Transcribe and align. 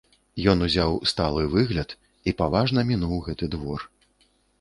Ён 0.51 0.61
узяў 0.67 0.95
сталы 1.11 1.43
выгляд 1.51 1.93
і 2.31 2.33
паважна 2.39 2.85
мінуў 2.93 3.15
гэты 3.29 3.51
двор. 3.57 3.85